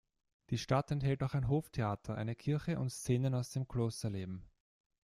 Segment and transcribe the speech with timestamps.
[0.49, 4.43] Die Stadt enthält auch ein Hoftheater, eine Kirche und Szenen aus dem Klosterleben.